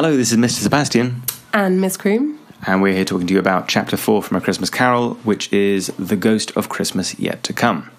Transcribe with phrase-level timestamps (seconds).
[0.00, 0.60] Hello, this is Mr.
[0.60, 2.38] Sebastian, And Miss Croom.
[2.68, 5.88] and we're here talking to you about Chapter 4 from A Christmas Carol, which is
[5.98, 7.90] The Ghost of Christmas Yet to Come.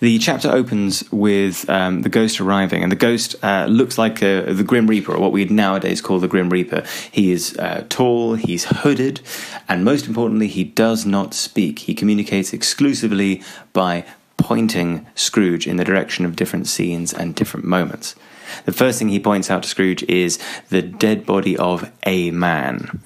[0.00, 4.52] The chapter opens with um, the ghost arriving, and the ghost uh, looks like uh,
[4.52, 6.82] the Grim Reaper, or what we'd nowadays call the Grim Reaper.
[7.10, 9.20] He is uh, tall, he's hooded,
[9.68, 11.80] and most importantly, he does not speak.
[11.80, 13.42] He communicates exclusively
[13.74, 14.06] by
[14.38, 18.14] pointing Scrooge in the direction of different scenes and different moments.
[18.64, 20.38] The first thing he points out to Scrooge is
[20.70, 23.02] the dead body of a man.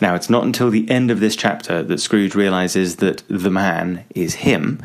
[0.00, 4.04] Now, it's not until the end of this chapter that Scrooge realizes that the man
[4.14, 4.82] is him,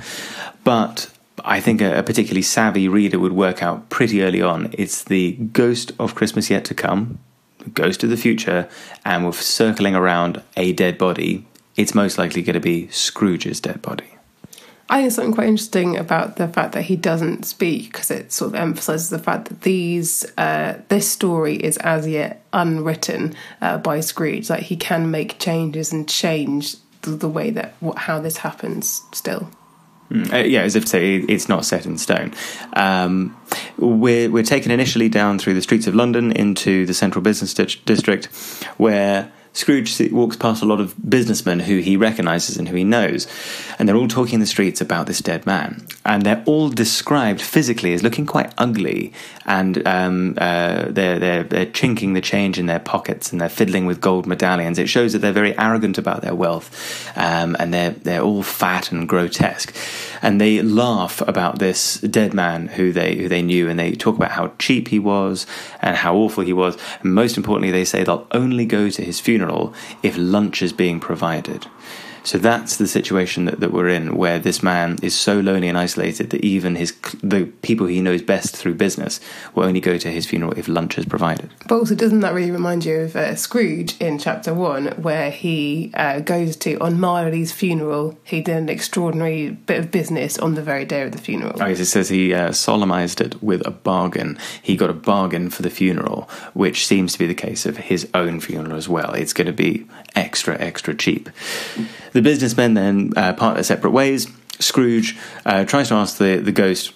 [0.63, 1.11] but
[1.43, 5.91] I think a, particularly savvy reader would work out pretty early on it's the ghost
[5.99, 7.19] of Christmas yet to come,
[7.73, 8.69] ghost of the future,
[9.05, 11.45] and with circling around a dead body,
[11.75, 14.15] it's most likely going to be Scrooge's dead body.
[14.91, 18.49] I think something quite interesting about the fact that he doesn't speak because it sort
[18.49, 24.01] of emphasizes the fact that these uh, this story is as yet unwritten uh, by
[24.01, 24.49] Scrooge.
[24.49, 29.49] Like he can make changes and change the, the way that how this happens still.
[30.13, 32.33] Uh, yeah, as if to say it's not set in stone.
[32.73, 33.37] Um,
[33.77, 37.81] we're we're taken initially down through the streets of London into the central business di-
[37.85, 38.25] district,
[38.75, 43.27] where Scrooge walks past a lot of businessmen who he recognises and who he knows,
[43.77, 47.41] and they're all talking in the streets about this dead man, and they're all described
[47.41, 49.11] physically as looking quite ugly,
[49.45, 53.85] and um, uh, they're they're they're chinking the change in their pockets and they're fiddling
[53.85, 54.79] with gold medallions.
[54.79, 58.91] It shows that they're very arrogant about their wealth, um, and they're they're all fat
[58.91, 59.75] and grotesque,
[60.21, 64.15] and they laugh about this dead man who they who they knew, and they talk
[64.15, 65.45] about how cheap he was
[65.81, 66.77] and how awful he was.
[67.01, 69.40] And most importantly, they say they'll only go to his funeral
[70.03, 71.67] if lunch is being provided.
[72.23, 75.77] So that's the situation that, that we're in, where this man is so lonely and
[75.77, 76.93] isolated that even his
[77.23, 79.19] the people he knows best through business
[79.55, 81.49] will only go to his funeral if lunch is provided.
[81.67, 85.91] But also, doesn't that really remind you of uh, Scrooge in chapter one, where he
[85.95, 88.17] uh, goes to on Marley's funeral?
[88.23, 91.61] He did an extraordinary bit of business on the very day of the funeral.
[91.61, 94.37] Oh, yes, it says he uh, solemnized it with a bargain.
[94.61, 98.07] He got a bargain for the funeral, which seems to be the case of his
[98.13, 99.13] own funeral as well.
[99.13, 101.29] It's going to be extra, extra cheap.
[102.13, 104.27] The businessmen then uh, part their separate ways.
[104.59, 106.93] Scrooge uh, tries to ask the, the ghost,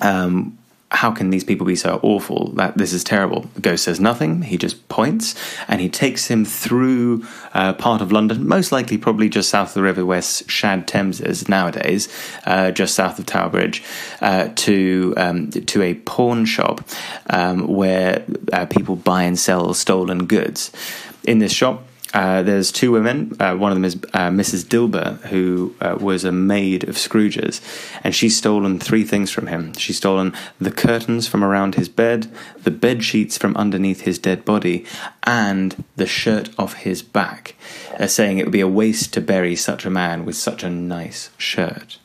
[0.00, 0.58] um,
[0.92, 2.50] how can these people be so awful?
[2.52, 3.42] That this is terrible.
[3.54, 4.42] The ghost says nothing.
[4.42, 5.36] He just points,
[5.68, 7.24] and he takes him through
[7.54, 11.20] uh, part of London, most likely probably just south of the river where Shad Thames
[11.20, 12.08] is nowadays,
[12.44, 13.84] uh, just south of Tower Bridge,
[14.20, 16.82] uh, to um, to a pawn shop
[17.28, 20.72] um, where uh, people buy and sell stolen goods.
[21.22, 23.36] In this shop, uh, there's two women.
[23.38, 24.64] Uh, one of them is uh, Mrs.
[24.64, 27.60] Dilber, who uh, was a maid of Scrooge's,
[28.02, 29.72] and she's stolen three things from him.
[29.74, 32.30] She's stolen the curtains from around his bed,
[32.62, 34.84] the bed sheets from underneath his dead body,
[35.22, 37.54] and the shirt off his back,
[37.98, 40.70] uh, saying it would be a waste to bury such a man with such a
[40.70, 41.98] nice shirt.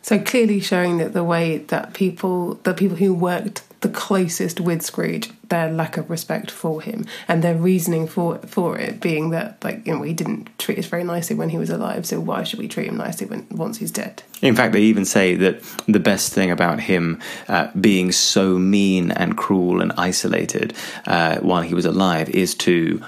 [0.00, 4.80] So clearly showing that the way that people, the people who worked the closest with
[4.80, 9.62] Scrooge, their lack of respect for him and their reasoning for for it being that
[9.62, 12.42] like you know he didn't treat us very nicely when he was alive, so why
[12.42, 14.22] should we treat him nicely when once he's dead?
[14.40, 19.10] In fact, they even say that the best thing about him uh, being so mean
[19.10, 20.74] and cruel and isolated
[21.06, 23.04] uh, while he was alive is to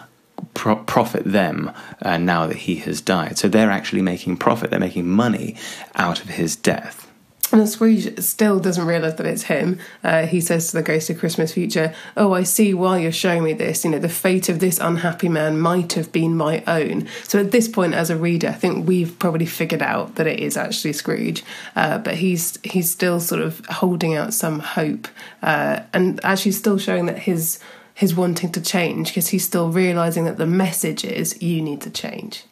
[0.55, 1.71] pro- profit them
[2.03, 3.39] uh, now that he has died.
[3.39, 5.57] So they're actually making profit, they're making money
[5.95, 7.11] out of his death.
[7.53, 9.79] And Scrooge still doesn't realise that it's him.
[10.03, 13.45] Uh, he says to the ghost of Christmas future, Oh, I see why you're showing
[13.45, 13.85] me this.
[13.85, 17.07] You know, the fate of this unhappy man might have been my own.
[17.25, 20.41] So at this point, as a reader, I think we've probably figured out that it
[20.41, 21.45] is actually Scrooge.
[21.77, 25.07] Uh, but he's he's still sort of holding out some hope
[25.43, 27.61] uh, and actually still showing that his
[27.95, 31.91] his wanting to change because he's still realizing that the message is you need to
[31.91, 32.45] change.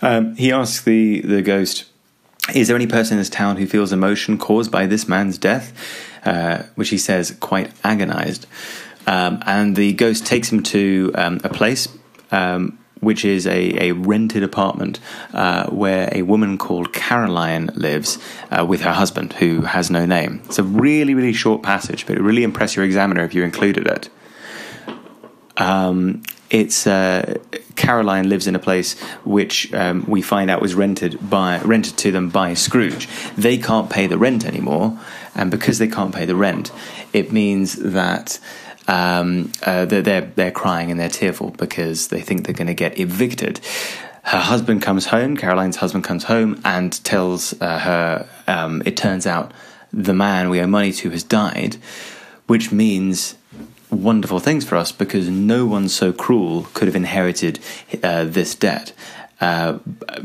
[0.00, 1.86] Um, he asks the, the ghost,
[2.54, 5.72] Is there any person in this town who feels emotion caused by this man's death?
[6.24, 8.46] Uh, which he says, quite agonized.
[9.06, 11.88] Um, and the ghost takes him to um, a place.
[12.30, 15.00] Um, which is a, a rented apartment
[15.32, 18.18] uh, where a woman called Caroline lives
[18.50, 20.42] uh, with her husband, who has no name.
[20.44, 23.86] It's a really, really short passage, but it really impress your examiner if you included
[23.86, 24.10] it.
[25.56, 27.38] Um, it's uh,
[27.76, 32.12] Caroline lives in a place which um, we find out was rented by rented to
[32.12, 33.08] them by Scrooge.
[33.36, 34.98] They can't pay the rent anymore,
[35.34, 36.72] and because they can't pay the rent,
[37.12, 38.38] it means that
[38.88, 42.98] um, uh, they're, they're crying and they're tearful because they think they're going to get
[42.98, 43.60] evicted.
[44.24, 45.36] Her husband comes home.
[45.36, 48.28] Caroline's husband comes home and tells uh, her.
[48.46, 49.52] Um, it turns out
[49.92, 51.76] the man we owe money to has died,
[52.46, 53.36] which means
[53.90, 57.58] wonderful things for us because no one so cruel could have inherited
[58.02, 58.92] uh, this debt,
[59.40, 59.74] uh,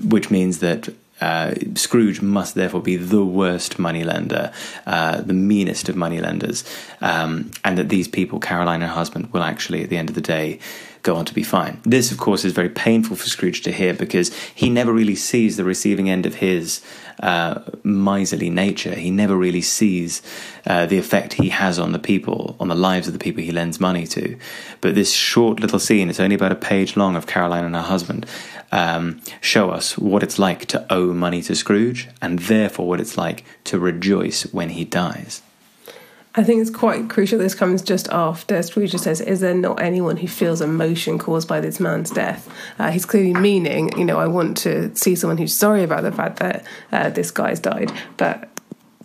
[0.04, 0.90] which means that
[1.22, 4.52] uh, Scrooge must therefore be the worst moneylender,
[4.86, 6.64] uh, the meanest of moneylenders,
[7.02, 10.16] um, and that these people, Caroline and her husband, will actually, at the end of
[10.16, 10.60] the day,
[11.04, 11.80] go on to be fine.
[11.84, 15.56] This, of course, is very painful for Scrooge to hear because he never really sees
[15.56, 16.82] the receiving end of his
[17.20, 18.96] uh, miserly nature.
[18.96, 20.22] He never really sees
[20.66, 23.52] uh, the effect he has on the people, on the lives of the people he
[23.52, 24.38] lends money to.
[24.82, 27.82] But this short little scene, it's only about a page long of Caroline and her
[27.82, 28.26] husband,
[28.76, 33.18] um, show us what it's like to owe money to Scrooge and therefore what it's
[33.18, 35.42] like to rejoice when he dies.
[36.38, 37.40] I think it's quite crucial.
[37.40, 41.62] This comes just after Scrooge says, "Is there not anyone who feels emotion caused by
[41.62, 45.56] this man's death?" Uh, he's clearly meaning, you know, I want to see someone who's
[45.56, 48.50] sorry about the fact that uh, this guy's died, but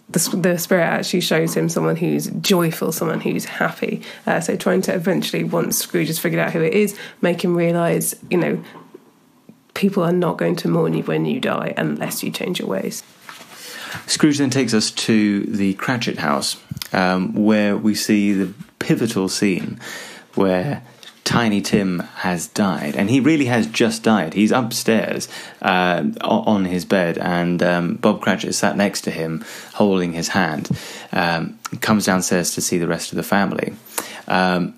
[0.09, 4.03] the, the, spirit actually shows him someone who's joyful, someone who's happy.
[4.27, 7.57] Uh, so trying to eventually, once Scrooge has figured out who it is, make him
[7.57, 8.61] realise, you know,
[9.81, 13.03] people are not going to mourn you when you die unless you change your ways.
[14.07, 16.59] Scrooge then takes us to the Cratchit house,
[16.93, 19.81] um, where we see the pivotal scene
[20.35, 20.83] where
[21.25, 24.35] Tiny Tim has died, and he really has just died.
[24.35, 25.29] He's upstairs
[25.63, 29.45] uh, on his bed, and um, Bob Cratchit sat next to him,
[29.75, 30.69] holding his hand.
[31.11, 33.73] Um, comes downstairs to see the rest of the family.
[34.29, 34.75] Um,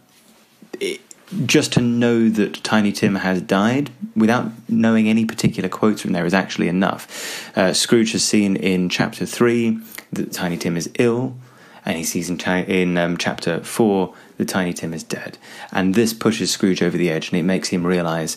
[1.46, 6.26] just to know that Tiny Tim has died without knowing any particular quotes from there
[6.26, 7.56] is actually enough.
[7.56, 9.78] Uh, Scrooge has seen in chapter three
[10.12, 11.34] that Tiny Tim is ill,
[11.84, 15.38] and he sees in, in um, chapter four that Tiny Tim is dead.
[15.72, 18.36] And this pushes Scrooge over the edge, and it makes him realize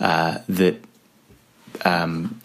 [0.00, 0.76] uh, that.
[1.84, 2.40] Um,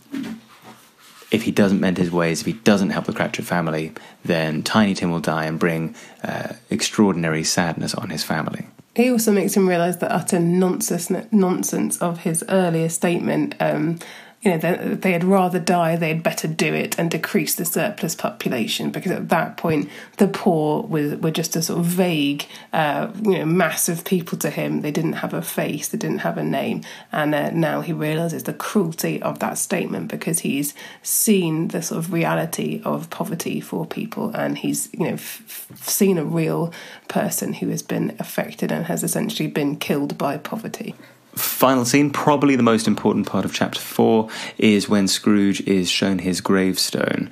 [1.31, 3.94] if he doesn't mend his ways, if he doesn't help the Cratchit family,
[4.25, 5.95] then Tiny Tim will die and bring
[6.25, 8.68] uh, extraordinary sadness on his family.
[8.95, 13.55] He also makes him realise the utter nonsense nonsense of his earlier statement.
[13.59, 13.99] Um,
[14.41, 18.15] you know, they, they had rather die, they'd better do it and decrease the surplus
[18.15, 23.11] population because at that point the poor were, were just a sort of vague, uh,
[23.21, 24.81] you know, mass of people to him.
[24.81, 26.83] They didn't have a face, they didn't have a name.
[27.11, 30.73] And uh, now he realises the cruelty of that statement because he's
[31.03, 36.17] seen the sort of reality of poverty for people and he's, you know, f- seen
[36.17, 36.73] a real
[37.07, 40.95] person who has been affected and has essentially been killed by poverty
[41.36, 46.19] final scene, probably the most important part of chapter four, is when Scrooge is shown
[46.19, 47.30] his gravestone.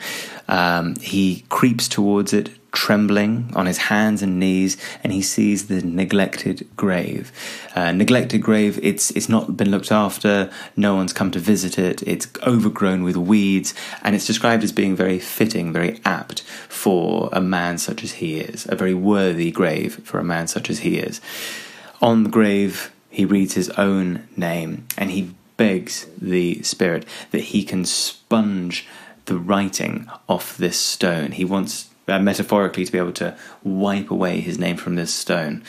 [0.48, 5.82] Um, he creeps towards it, trembling on his hands and knees, and he sees the
[5.82, 7.32] neglected grave.
[7.76, 10.50] Uh, neglected grave, it's it's not been looked after.
[10.76, 12.02] No one's come to visit it.
[12.04, 13.74] It's overgrown with weeds,
[14.04, 18.40] and it's described as being very fitting, very apt for a man such as he
[18.40, 18.68] is.
[18.70, 21.22] A very worthy grave for a man such as he is.
[22.02, 27.64] On the grave he reads his own name and he begs the spirit that he
[27.64, 28.88] can sponge
[29.26, 31.32] the writing off this stone.
[31.34, 35.64] He wants, uh, metaphorically, to be able to wipe away his name from this stone.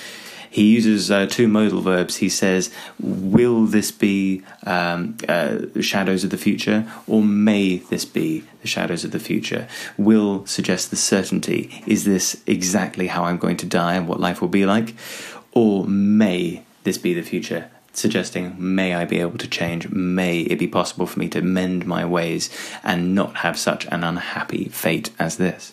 [0.48, 2.16] He uses uh, two modal verbs.
[2.16, 8.44] He says, Will this be um, uh, shadows of the future, or may this be
[8.60, 9.68] the shadows of the future?
[9.96, 11.82] Will suggests the certainty.
[11.86, 14.94] Is this exactly how I'm going to die and what life will be like?
[15.52, 19.88] Or may this be the future, suggesting, may I be able to change?
[19.88, 22.50] May it be possible for me to mend my ways
[22.82, 25.72] and not have such an unhappy fate as this?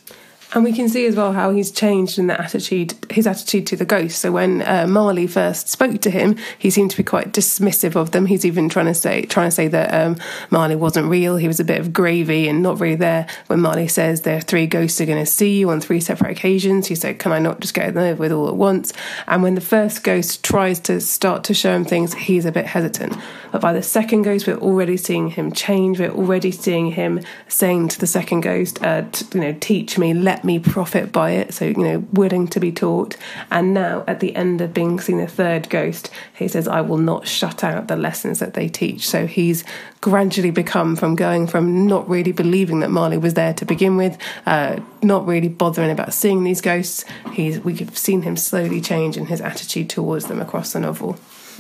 [0.53, 3.75] And we can see as well how he's changed in the attitude, his attitude to
[3.75, 4.19] the ghosts.
[4.19, 8.11] So when uh, Marley first spoke to him, he seemed to be quite dismissive of
[8.11, 8.27] them.
[8.27, 10.15] He's even trying to say trying to say that um,
[10.49, 11.35] Marley wasn't real.
[11.35, 13.27] He was a bit of gravy and not really there.
[13.47, 16.31] When Marley says there are three ghosts are going to see you on three separate
[16.31, 18.93] occasions, he said, "Can I not just get them over with all at once?"
[19.27, 22.67] And when the first ghost tries to start to show him things, he's a bit
[22.67, 23.17] hesitant.
[23.51, 25.99] But by the second ghost, we're already seeing him change.
[25.99, 30.36] We're already seeing him saying to the second ghost, uh, "You know, teach me, let."
[30.37, 31.51] Let me profit by it.
[31.51, 33.17] So, you know, willing to be taught.
[33.49, 36.99] And now at the end of being seen the third ghost, he says, I will
[36.99, 39.07] not shut out the lessons that they teach.
[39.07, 39.63] So he's
[39.99, 44.15] gradually become from going from not really believing that Marley was there to begin with,
[44.45, 47.03] uh, not really bothering about seeing these ghosts.
[47.33, 51.17] He's we've seen him slowly change in his attitude towards them across the novel.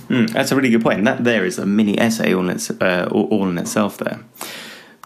[0.07, 0.99] Mm, that's a really good point.
[0.99, 4.19] And that there is a mini essay all in, its, uh, all in itself there.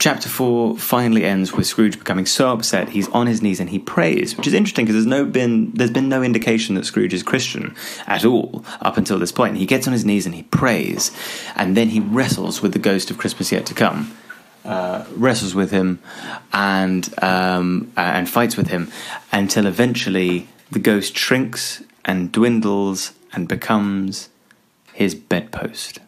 [0.02, 3.78] Chapter 4 finally ends with Scrooge becoming so upset he's on his knees and he
[3.78, 7.22] prays, which is interesting because there's no been there's been no indication that Scrooge is
[7.22, 7.76] Christian
[8.08, 9.58] at all up until this point.
[9.58, 11.12] He gets on his knees and he prays,
[11.56, 14.18] and then he wrestles with the ghost of Christmas yet to come.
[14.66, 16.00] Uh, wrestles with him
[16.52, 18.92] and um, and fights with him
[19.32, 24.30] until eventually the ghost shrinks and dwindles and becomes
[24.94, 26.00] his bedpost.